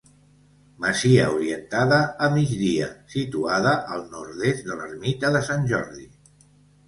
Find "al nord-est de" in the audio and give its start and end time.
3.97-4.79